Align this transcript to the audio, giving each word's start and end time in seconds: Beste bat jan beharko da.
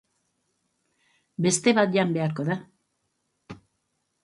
Beste 1.47 1.75
bat 1.81 1.95
jan 1.97 2.17
beharko 2.17 2.49
da. 2.51 2.59